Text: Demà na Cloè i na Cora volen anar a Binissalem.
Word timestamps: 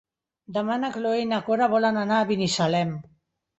Demà 0.55 0.77
na 0.83 0.89
Cloè 0.95 1.19
i 1.25 1.29
na 1.33 1.39
Cora 1.51 1.69
volen 1.75 2.01
anar 2.07 2.19
a 2.23 2.29
Binissalem. 2.35 2.99